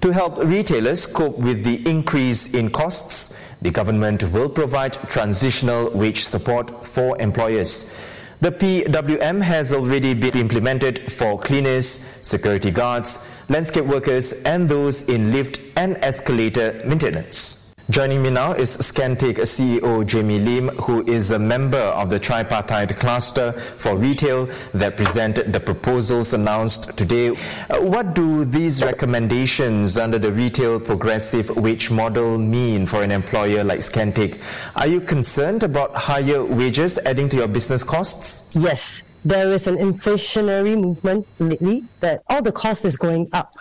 [0.00, 6.24] To help retailers cope with the increase in costs, the government will provide transitional wage
[6.24, 7.92] support for employers.
[8.40, 11.86] The PWM has already been implemented for cleaners,
[12.22, 17.57] security guards, landscape workers, and those in lift and escalator maintenance.
[17.90, 22.94] Joining me now is Scanteak CEO Jamie Lim, who is a member of the tripartite
[22.98, 27.30] cluster for retail that presented the proposals announced today.
[27.30, 33.64] Uh, what do these recommendations under the retail progressive wage model mean for an employer
[33.64, 34.38] like Scanteak?
[34.76, 38.54] Are you concerned about higher wages adding to your business costs?
[38.54, 43.54] Yes, there is an inflationary movement lately that all the cost is going up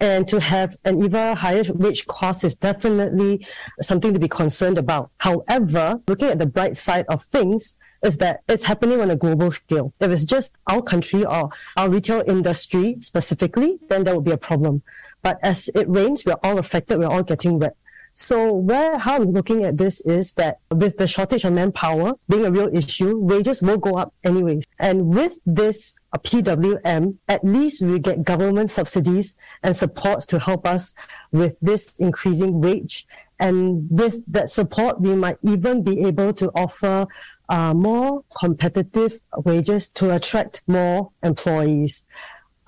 [0.00, 3.46] and to have an even higher wage cost is definitely
[3.80, 5.10] something to be concerned about.
[5.18, 9.50] However, looking at the bright side of things, is that it's happening on a global
[9.50, 9.94] scale.
[9.98, 14.36] If it's just our country or our retail industry specifically, then there would be a
[14.36, 14.82] problem.
[15.22, 17.76] But as it rains, we're all affected, we're all getting wet.
[18.14, 22.46] So where how I'm looking at this is that with the shortage of manpower being
[22.46, 24.60] a real issue, wages will go up anyway.
[24.78, 30.64] And with this uh, PWM, at least we get government subsidies and supports to help
[30.64, 30.94] us
[31.32, 33.04] with this increasing wage.
[33.40, 37.08] And with that support, we might even be able to offer
[37.48, 42.06] uh, more competitive wages to attract more employees.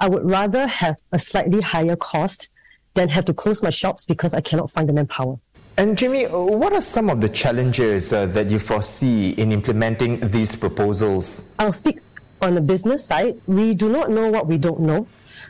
[0.01, 2.51] I would rather have a slightly higher cost
[2.97, 5.39] then have to close my shops because I cannot find the manpower.
[5.79, 10.57] And Jimmy, what are some of the challenges uh, that you foresee in implementing these
[10.57, 11.55] proposals?
[11.59, 11.99] I'll speak
[12.41, 13.39] on the business side.
[13.47, 15.07] We do not know what we don't know.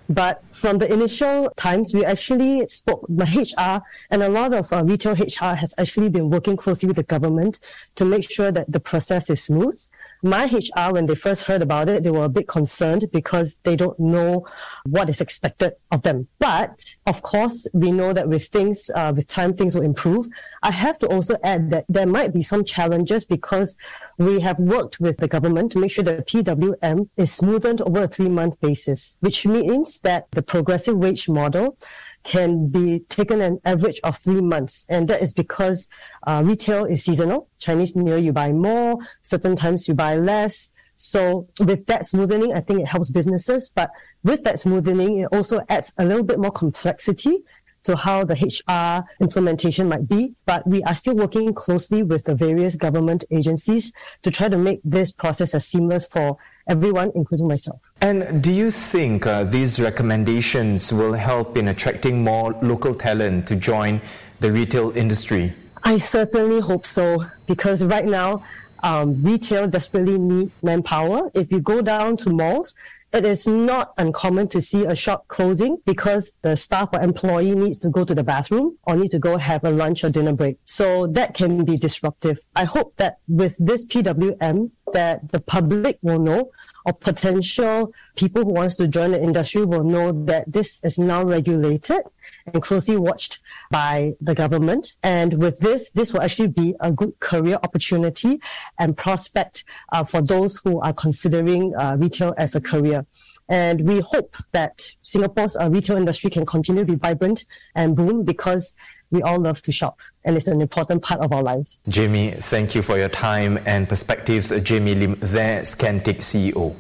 [0.09, 4.85] But from the initial times, we actually spoke, my HR and a lot of uh,
[4.85, 7.61] retail HR has actually been working closely with the government
[7.97, 9.77] to make sure that the process is smooth.
[10.23, 13.77] My HR, when they first heard about it, they were a bit concerned because they
[13.77, 14.47] don't know
[14.85, 16.29] what is expected of them.
[16.39, 20.27] But of course, we know that with things, uh, with time, things will improve.
[20.63, 23.77] I have to also add that there might be some challenges because
[24.19, 28.09] we have worked with the government to make sure that PWM is smoothened over a
[28.09, 31.77] three month basis, which means that the progressive wage model
[32.23, 34.87] can be taken an average of three months.
[34.89, 35.89] And that is because
[36.27, 37.49] uh, retail is seasonal.
[37.59, 38.99] Chinese New Year, you buy more.
[39.23, 40.73] Certain times you buy less.
[40.97, 43.71] So with that smoothening, I think it helps businesses.
[43.75, 43.91] But
[44.25, 47.45] with that smoothening, it also adds a little bit more complexity
[47.87, 52.35] to how the HR implementation might be, but we are still working closely with the
[52.35, 53.93] various government agencies
[54.23, 56.37] to try to make this process as seamless for
[56.69, 57.81] everyone, including myself.
[58.01, 63.57] And do you think uh, these recommendations will help in attracting more local talent to
[63.57, 64.01] join
[64.41, 65.53] the retail industry?
[65.85, 68.43] I certainly hope so, because right now,
[68.83, 71.31] um, retail desperately need manpower.
[71.35, 72.75] If you go down to malls,
[73.13, 77.79] it is not uncommon to see a shop closing because the staff or employee needs
[77.79, 80.59] to go to the bathroom or need to go have a lunch or dinner break.
[80.65, 82.39] So that can be disruptive.
[82.55, 86.51] I hope that with this PWM, that the public will know
[86.85, 91.25] or potential people who wants to join the industry will know that this is now
[91.25, 92.03] regulated
[92.47, 93.41] and closely watched
[93.71, 94.97] by the government.
[95.03, 98.41] And with this, this will actually be a good career opportunity
[98.79, 103.07] and prospect uh, for those who are considering uh, retail as a career.
[103.49, 107.45] And we hope that Singapore's uh, retail industry can continue to be vibrant
[107.75, 108.75] and boom because
[109.11, 111.79] we all love to shop and it's an important part of our lives.
[111.89, 114.51] Jamie, thank you for your time and perspectives.
[114.63, 116.75] Jamie Lim, there, Scanteak CEO.